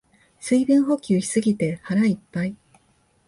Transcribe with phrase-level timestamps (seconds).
[0.39, 2.57] 水分補給しすぎて腹いっぱい